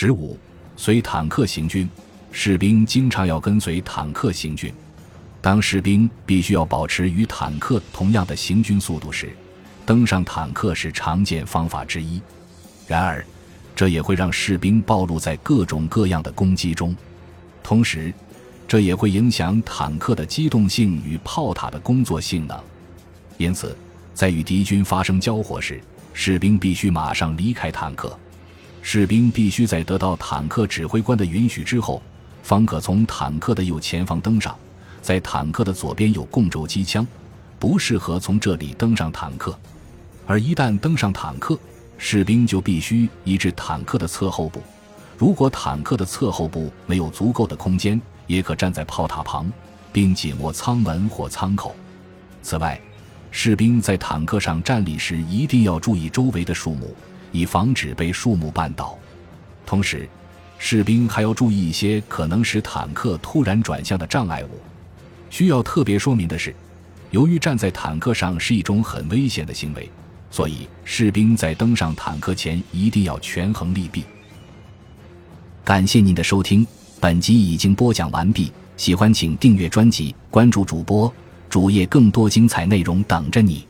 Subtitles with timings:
[0.00, 0.38] 十五，
[0.76, 1.90] 随坦克行军，
[2.30, 4.72] 士兵经常要跟随坦克行军。
[5.40, 9.30] 当士兵必须要保持与坦克同样的行军速度时，
[9.84, 12.22] 登上坦克是常见方法之一。
[12.86, 13.26] 然而，
[13.74, 16.94] 这也会让士兵暴露在各种各样的攻击中，
[17.60, 18.14] 同时，
[18.68, 22.56] 这也会影响坦克的机动性与炮塔的工作性能。
[23.36, 23.76] 因此，
[24.14, 25.80] 在与敌军发生交火时，
[26.14, 28.16] 士兵必须马上离开坦克。
[28.90, 32.00] 士兵必须在得到坦克指挥官的允许之后，
[32.42, 34.56] 方可从坦克的右前方登上。
[35.02, 37.06] 在坦克的左边有共轴机枪，
[37.58, 39.54] 不适合从这里登上坦克。
[40.26, 41.58] 而一旦登上坦克，
[41.98, 44.62] 士兵就必须移至坦克的侧后部。
[45.18, 49.52] 如果坦克的侧后部没有足够的空间，也可站在炮塔旁，
[49.92, 51.76] 并紧握舱门或舱口。
[52.42, 52.80] 此外，
[53.30, 56.96] 士兵在坦克上站立时一定要注意周围的树木，
[57.32, 58.96] 以防止被树木绊倒。
[59.66, 60.08] 同时，
[60.58, 64.48] 士兵还要注意一些可能使坦克突然转向的障碍物。
[65.30, 66.54] 需要特别说明的是，
[67.10, 69.88] 由于站在坦克上是一种很危险的行为，
[70.30, 74.04] 所以士兵在登上坦克前一定要权衡利弊。
[75.62, 76.66] 感谢您的收听，
[76.98, 78.50] 本集已经播讲完毕。
[78.78, 81.12] 喜欢请订阅专辑，关注主播
[81.50, 83.67] 主页，更多精彩内容等着你。